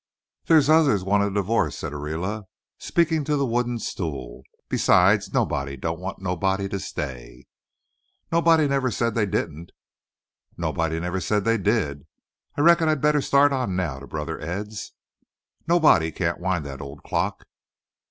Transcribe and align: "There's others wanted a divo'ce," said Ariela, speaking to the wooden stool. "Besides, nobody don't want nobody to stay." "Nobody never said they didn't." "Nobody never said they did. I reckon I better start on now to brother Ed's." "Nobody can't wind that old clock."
"There's 0.45 0.67
others 0.67 1.03
wanted 1.03 1.37
a 1.37 1.41
divo'ce," 1.43 1.75
said 1.75 1.93
Ariela, 1.93 2.45
speaking 2.79 3.23
to 3.25 3.35
the 3.35 3.45
wooden 3.45 3.77
stool. 3.77 4.41
"Besides, 4.67 5.31
nobody 5.31 5.77
don't 5.77 5.99
want 5.99 6.17
nobody 6.17 6.67
to 6.69 6.79
stay." 6.79 7.45
"Nobody 8.31 8.67
never 8.67 8.89
said 8.89 9.13
they 9.13 9.27
didn't." 9.27 9.71
"Nobody 10.57 10.99
never 10.99 11.19
said 11.19 11.45
they 11.45 11.59
did. 11.59 12.07
I 12.57 12.61
reckon 12.61 12.89
I 12.89 12.95
better 12.95 13.21
start 13.21 13.53
on 13.53 13.75
now 13.75 13.99
to 13.99 14.07
brother 14.07 14.39
Ed's." 14.41 14.93
"Nobody 15.67 16.11
can't 16.11 16.39
wind 16.39 16.65
that 16.65 16.81
old 16.81 17.03
clock." 17.03 17.45